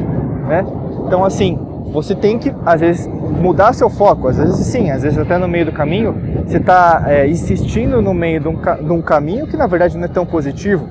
né? 0.48 0.66
Então 1.06 1.24
assim, 1.24 1.60
você 1.92 2.16
tem 2.16 2.38
que, 2.40 2.54
às 2.66 2.82
vezes, 2.82 3.08
mudar 3.08 3.74
seu 3.74 3.90
foco. 3.90 4.28
Às 4.28 4.38
vezes 4.38 4.66
sim, 4.68 4.90
às 4.92 5.04
vezes 5.04 5.18
até 5.18 5.38
no 5.38 5.48
meio 5.48 5.66
do 5.66 5.72
caminho, 5.72 6.16
você 6.46 6.58
está 6.58 7.04
é, 7.08 7.28
insistindo 7.28 8.02
no 8.02 8.14
meio 8.14 8.40
de 8.40 8.48
um, 8.48 8.56
de 8.56 8.92
um 8.92 9.02
caminho 9.02 9.48
que 9.48 9.56
na 9.56 9.68
verdade 9.68 9.98
não 9.98 10.06
é 10.06 10.08
tão 10.08 10.26
positivo. 10.26 10.88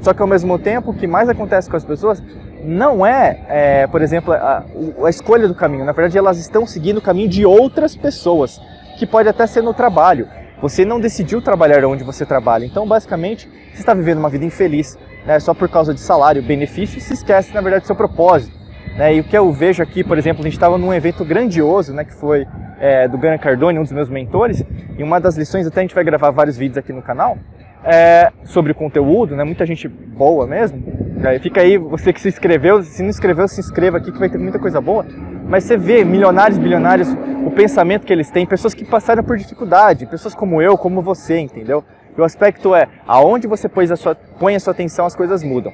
Só 0.00 0.14
que 0.14 0.22
ao 0.22 0.28
mesmo 0.28 0.58
tempo, 0.58 0.90
o 0.90 0.94
que 0.94 1.06
mais 1.06 1.28
acontece 1.28 1.68
com 1.68 1.76
as 1.76 1.84
pessoas 1.84 2.22
não 2.64 3.04
é, 3.04 3.40
é 3.48 3.86
por 3.86 4.02
exemplo, 4.02 4.32
a, 4.32 4.64
a, 5.04 5.10
escolha 5.10 5.46
do 5.46 5.54
caminho. 5.54 5.84
Na 5.84 5.92
verdade, 5.92 6.16
elas 6.16 6.38
estão 6.38 6.66
seguindo 6.66 6.98
o 6.98 7.02
caminho 7.02 7.28
de 7.28 7.44
outras 7.44 7.96
pessoas, 7.96 8.60
que 8.98 9.06
pode 9.06 9.28
até 9.28 9.46
ser 9.46 9.62
no 9.62 9.74
trabalho. 9.74 10.26
Você 10.60 10.84
não 10.84 11.00
decidiu 11.00 11.40
trabalhar 11.40 11.84
onde 11.84 12.04
você 12.04 12.26
trabalha. 12.26 12.64
Então, 12.64 12.86
basicamente, 12.86 13.48
você 13.72 13.80
está 13.80 13.94
vivendo 13.94 14.18
uma 14.18 14.28
vida 14.28 14.44
infeliz, 14.44 14.98
né, 15.24 15.38
só 15.40 15.54
por 15.54 15.68
causa 15.68 15.94
de 15.94 16.00
salário, 16.00 16.42
benefício, 16.42 17.00
se 17.00 17.14
esquece, 17.14 17.54
na 17.54 17.60
verdade, 17.60 17.84
do 17.84 17.86
seu 17.86 17.96
propósito. 17.96 18.54
Né? 18.96 19.14
E 19.14 19.20
o 19.20 19.24
que 19.24 19.36
eu 19.36 19.50
vejo 19.52 19.82
aqui, 19.82 20.04
por 20.04 20.18
exemplo, 20.18 20.42
a 20.42 20.44
gente 20.44 20.54
estava 20.54 20.76
num 20.76 20.92
evento 20.92 21.24
grandioso, 21.24 21.94
né, 21.94 22.04
que 22.04 22.14
foi 22.14 22.46
é, 22.78 23.08
do 23.08 23.16
Gana 23.16 23.38
Cardone, 23.38 23.78
um 23.78 23.82
dos 23.82 23.92
meus 23.92 24.10
mentores, 24.10 24.62
e 24.98 25.02
uma 25.02 25.18
das 25.18 25.36
lições, 25.36 25.66
até 25.66 25.80
a 25.80 25.82
gente 25.82 25.94
vai 25.94 26.04
gravar 26.04 26.30
vários 26.30 26.56
vídeos 26.56 26.76
aqui 26.76 26.92
no 26.92 27.00
canal, 27.00 27.38
é, 27.84 28.32
sobre 28.44 28.74
conteúdo, 28.74 29.34
né, 29.34 29.44
muita 29.44 29.64
gente 29.66 29.88
boa 29.88 30.46
mesmo. 30.46 30.82
Aí 31.24 31.38
fica 31.38 31.60
aí, 31.60 31.76
você 31.76 32.12
que 32.12 32.20
se 32.20 32.28
inscreveu, 32.28 32.82
se 32.82 33.02
não 33.02 33.10
inscreveu, 33.10 33.46
se 33.46 33.60
inscreva 33.60 33.98
aqui 33.98 34.10
que 34.10 34.18
vai 34.18 34.28
ter 34.28 34.38
muita 34.38 34.58
coisa 34.58 34.80
boa. 34.80 35.04
Mas 35.46 35.64
você 35.64 35.76
vê 35.76 36.04
milionários, 36.04 36.58
bilionários, 36.58 37.08
o 37.44 37.50
pensamento 37.50 38.06
que 38.06 38.12
eles 38.12 38.30
têm, 38.30 38.46
pessoas 38.46 38.72
que 38.72 38.84
passaram 38.84 39.22
por 39.22 39.36
dificuldade, 39.36 40.06
pessoas 40.06 40.34
como 40.34 40.62
eu, 40.62 40.78
como 40.78 41.02
você, 41.02 41.38
entendeu? 41.38 41.84
E 42.16 42.20
o 42.20 42.24
aspecto 42.24 42.74
é, 42.74 42.88
aonde 43.06 43.46
você 43.46 43.68
a 43.92 43.96
sua, 43.96 44.14
põe 44.14 44.54
a 44.54 44.60
sua 44.60 44.72
atenção, 44.72 45.06
as 45.06 45.16
coisas 45.16 45.42
mudam. 45.42 45.72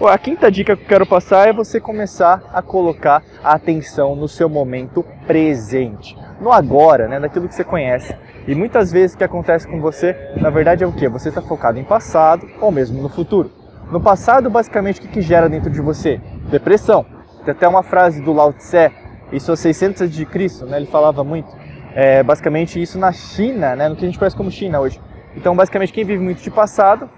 A 0.00 0.18
quinta 0.18 0.50
dica 0.50 0.74
que 0.74 0.82
eu 0.82 0.88
quero 0.88 1.06
passar 1.06 1.48
é 1.48 1.52
você 1.52 1.78
começar 1.78 2.42
a 2.52 2.60
colocar 2.60 3.22
a 3.44 3.52
atenção 3.52 4.16
no 4.16 4.26
seu 4.26 4.48
momento 4.48 5.04
presente, 5.26 6.16
no 6.42 6.52
agora, 6.52 7.08
né, 7.08 7.18
naquilo 7.18 7.48
que 7.48 7.54
você 7.54 7.64
conhece. 7.64 8.14
E 8.46 8.54
muitas 8.54 8.90
vezes 8.90 9.14
o 9.14 9.18
que 9.18 9.24
acontece 9.24 9.66
com 9.66 9.80
você, 9.80 10.16
na 10.36 10.50
verdade, 10.50 10.82
é 10.82 10.86
o 10.86 10.92
que? 10.92 11.08
Você 11.08 11.28
está 11.28 11.40
focado 11.40 11.78
em 11.78 11.84
passado 11.84 12.46
ou 12.60 12.72
mesmo 12.72 13.00
no 13.00 13.08
futuro. 13.08 13.50
No 13.90 14.00
passado, 14.00 14.50
basicamente, 14.50 14.98
o 14.98 15.02
que, 15.02 15.08
que 15.08 15.20
gera 15.20 15.48
dentro 15.48 15.70
de 15.70 15.80
você? 15.80 16.20
Depressão. 16.50 17.06
Tem 17.44 17.52
até 17.52 17.68
uma 17.68 17.82
frase 17.82 18.20
do 18.20 18.32
Lao 18.32 18.52
Tse, 18.52 18.90
isso 19.32 19.52
há 19.52 19.56
600 19.56 20.10
de 20.10 20.26
Cristo, 20.26 20.66
né, 20.66 20.76
ele 20.76 20.86
falava 20.86 21.22
muito. 21.22 21.48
É, 21.94 22.22
basicamente 22.22 22.80
isso 22.80 22.98
na 22.98 23.12
China, 23.12 23.76
né, 23.76 23.88
no 23.88 23.96
que 23.96 24.04
a 24.04 24.08
gente 24.08 24.18
conhece 24.18 24.36
como 24.36 24.50
China 24.50 24.80
hoje. 24.80 25.00
Então, 25.36 25.54
basicamente, 25.54 25.92
quem 25.92 26.04
vive 26.04 26.22
muito 26.22 26.42
de 26.42 26.50
passado 26.50 27.08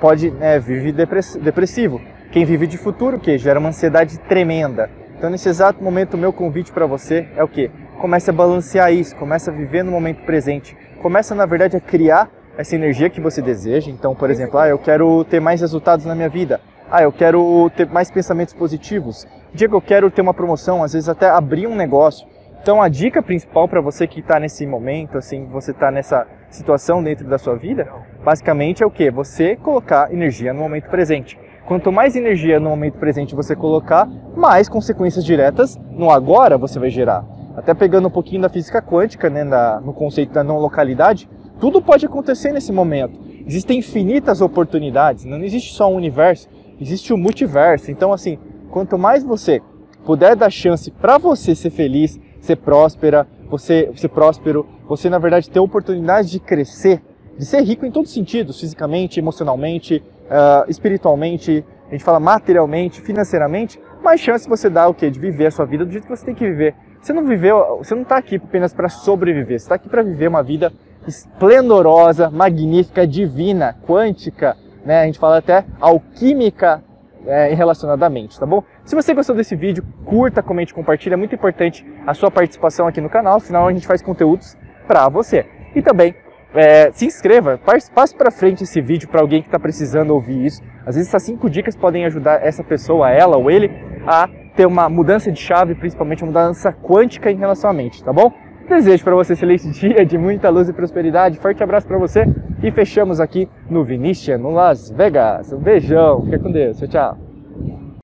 pode 0.00 0.30
né, 0.30 0.58
viver 0.58 0.92
depressivo. 0.92 2.00
Quem 2.30 2.44
vive 2.44 2.66
de 2.66 2.76
futuro, 2.76 3.16
o 3.16 3.20
que? 3.20 3.38
Gera 3.38 3.58
uma 3.58 3.68
ansiedade 3.68 4.18
tremenda. 4.20 4.90
Então, 5.16 5.30
nesse 5.30 5.48
exato 5.48 5.82
momento, 5.82 6.14
o 6.14 6.18
meu 6.18 6.32
convite 6.32 6.72
para 6.72 6.84
você 6.86 7.28
é 7.36 7.44
o 7.44 7.48
que? 7.48 7.70
Comece 7.98 8.30
a 8.30 8.32
balancear 8.32 8.92
isso, 8.92 9.16
comece 9.16 9.48
a 9.48 9.52
viver 9.52 9.82
no 9.82 9.90
momento 9.90 10.24
presente. 10.24 10.76
Começa, 11.00 11.34
na 11.34 11.46
verdade, 11.46 11.76
a 11.76 11.80
criar 11.80 12.28
essa 12.56 12.74
energia 12.74 13.10
que 13.10 13.20
você 13.20 13.40
deseja. 13.40 13.90
Então, 13.90 14.14
por 14.14 14.30
exemplo, 14.30 14.58
ah, 14.58 14.68
eu 14.68 14.78
quero 14.78 15.24
ter 15.24 15.40
mais 15.40 15.60
resultados 15.60 16.04
na 16.04 16.14
minha 16.14 16.28
vida. 16.28 16.60
Ah, 16.90 17.02
eu 17.02 17.12
quero 17.12 17.70
ter 17.76 17.88
mais 17.88 18.10
pensamentos 18.10 18.54
positivos. 18.54 19.26
Diga, 19.52 19.74
eu 19.74 19.80
quero 19.80 20.10
ter 20.10 20.22
uma 20.22 20.34
promoção, 20.34 20.82
às 20.82 20.92
vezes 20.92 21.08
até 21.08 21.28
abrir 21.28 21.66
um 21.66 21.74
negócio. 21.74 22.26
Então, 22.62 22.80
a 22.80 22.88
dica 22.88 23.22
principal 23.22 23.68
para 23.68 23.80
você 23.80 24.06
que 24.06 24.20
está 24.20 24.40
nesse 24.40 24.66
momento, 24.66 25.18
assim, 25.18 25.46
você 25.46 25.70
está 25.70 25.90
nessa 25.90 26.26
situação 26.48 27.02
dentro 27.02 27.26
da 27.26 27.36
sua 27.36 27.56
vida, 27.56 27.86
basicamente 28.24 28.82
é 28.82 28.86
o 28.86 28.90
que? 28.90 29.10
Você 29.10 29.56
colocar 29.56 30.10
energia 30.12 30.52
no 30.52 30.60
momento 30.60 30.88
presente. 30.88 31.38
Quanto 31.66 31.92
mais 31.92 32.16
energia 32.16 32.60
no 32.60 32.70
momento 32.70 32.98
presente 32.98 33.34
você 33.34 33.54
colocar, 33.54 34.06
mais 34.36 34.68
consequências 34.68 35.24
diretas 35.24 35.78
no 35.90 36.10
agora 36.10 36.56
você 36.56 36.78
vai 36.78 36.90
gerar. 36.90 37.33
Até 37.56 37.72
pegando 37.72 38.08
um 38.08 38.10
pouquinho 38.10 38.42
da 38.42 38.48
física 38.48 38.82
quântica, 38.82 39.30
né, 39.30 39.44
no 39.84 39.92
conceito 39.92 40.32
da 40.32 40.42
não 40.42 40.58
localidade, 40.58 41.28
tudo 41.60 41.80
pode 41.80 42.04
acontecer 42.04 42.52
nesse 42.52 42.72
momento. 42.72 43.18
Existem 43.46 43.78
infinitas 43.78 44.40
oportunidades, 44.40 45.24
não 45.24 45.42
existe 45.42 45.72
só 45.74 45.90
um 45.90 45.96
universo, 45.96 46.48
existe 46.80 47.12
o 47.12 47.16
um 47.16 47.18
multiverso. 47.18 47.90
Então, 47.90 48.12
assim, 48.12 48.38
quanto 48.70 48.98
mais 48.98 49.22
você 49.22 49.62
puder 50.04 50.34
dar 50.34 50.50
chance 50.50 50.90
para 50.90 51.16
você 51.16 51.54
ser 51.54 51.70
feliz, 51.70 52.18
ser 52.40 52.56
próspera, 52.56 53.26
você 53.48 53.90
ser 53.94 54.08
próspero, 54.08 54.66
você 54.88 55.08
na 55.08 55.18
verdade 55.18 55.48
ter 55.48 55.60
oportunidade 55.60 56.30
de 56.30 56.40
crescer, 56.40 57.02
de 57.38 57.44
ser 57.44 57.62
rico 57.62 57.86
em 57.86 57.90
todos 57.90 58.10
os 58.10 58.14
sentidos, 58.14 58.60
fisicamente, 58.60 59.18
emocionalmente, 59.18 60.02
uh, 60.24 60.68
espiritualmente, 60.68 61.64
a 61.88 61.92
gente 61.92 62.04
fala 62.04 62.20
materialmente, 62.20 63.00
financeiramente, 63.00 63.80
mais 64.02 64.20
chance 64.20 64.48
você 64.48 64.68
dá 64.68 64.88
o 64.88 64.94
quê? 64.94 65.10
De 65.10 65.18
viver 65.18 65.46
a 65.46 65.50
sua 65.50 65.64
vida 65.64 65.84
do 65.84 65.92
jeito 65.92 66.04
que 66.04 66.16
você 66.16 66.24
tem 66.24 66.34
que 66.34 66.44
viver. 66.46 66.74
Você 67.04 67.12
não 67.12 67.26
viveu, 67.26 67.76
você 67.76 67.94
não 67.94 68.00
está 68.00 68.16
aqui 68.16 68.36
apenas 68.36 68.72
para 68.72 68.88
sobreviver, 68.88 69.60
você 69.60 69.66
está 69.66 69.74
aqui 69.74 69.90
para 69.90 70.02
viver 70.02 70.26
uma 70.26 70.42
vida 70.42 70.72
esplendorosa, 71.06 72.30
magnífica, 72.30 73.06
divina, 73.06 73.76
quântica, 73.86 74.56
né? 74.86 75.02
A 75.02 75.04
gente 75.04 75.18
fala 75.18 75.36
até 75.36 75.66
alquímica 75.78 76.82
é, 77.26 77.52
relacionada 77.52 78.06
à 78.06 78.08
mente, 78.08 78.40
tá 78.40 78.46
bom? 78.46 78.64
Se 78.86 78.94
você 78.94 79.12
gostou 79.12 79.36
desse 79.36 79.54
vídeo, 79.54 79.84
curta, 80.06 80.42
comente, 80.42 80.72
compartilha. 80.72 81.12
É 81.12 81.16
muito 81.18 81.34
importante 81.34 81.84
a 82.06 82.14
sua 82.14 82.30
participação 82.30 82.86
aqui 82.86 83.02
no 83.02 83.10
canal, 83.10 83.36
afinal 83.36 83.68
a 83.68 83.72
gente 83.74 83.86
faz 83.86 84.00
conteúdos 84.00 84.56
para 84.86 85.06
você. 85.10 85.44
E 85.74 85.82
também 85.82 86.14
é, 86.54 86.90
se 86.90 87.04
inscreva, 87.04 87.60
passe 87.94 88.14
para 88.16 88.30
frente 88.30 88.64
esse 88.64 88.80
vídeo 88.80 89.10
para 89.10 89.20
alguém 89.20 89.42
que 89.42 89.48
está 89.48 89.58
precisando 89.58 90.14
ouvir 90.14 90.46
isso. 90.46 90.62
Às 90.86 90.94
vezes 90.94 91.10
essas 91.10 91.24
cinco 91.24 91.50
dicas 91.50 91.76
podem 91.76 92.06
ajudar 92.06 92.42
essa 92.42 92.64
pessoa, 92.64 93.10
ela 93.10 93.36
ou 93.36 93.50
ele, 93.50 93.70
a 94.06 94.28
ter 94.56 94.66
uma 94.66 94.88
mudança 94.88 95.30
de 95.32 95.40
chave, 95.40 95.74
principalmente 95.74 96.22
uma 96.22 96.28
mudança 96.28 96.72
quântica 96.72 97.30
em 97.30 97.36
relação 97.36 97.70
à 97.70 97.72
mente, 97.72 98.02
tá 98.02 98.12
bom? 98.12 98.32
Desejo 98.68 99.04
para 99.04 99.14
você 99.14 99.32
um 99.32 99.34
excelente 99.34 99.70
dia 99.72 100.06
de 100.06 100.16
muita 100.16 100.48
luz 100.48 100.68
e 100.68 100.72
prosperidade. 100.72 101.38
Forte 101.38 101.62
abraço 101.62 101.86
para 101.86 101.98
você 101.98 102.24
e 102.62 102.70
fechamos 102.70 103.20
aqui 103.20 103.48
no 103.68 103.84
Vinicius, 103.84 104.40
no 104.40 104.50
Las 104.50 104.90
Vegas. 104.90 105.52
Um 105.52 105.58
beijão, 105.58 106.22
fica 106.22 106.38
com 106.38 106.50
Deus, 106.50 106.78
tchau, 106.78 106.88
tchau. 106.88 107.83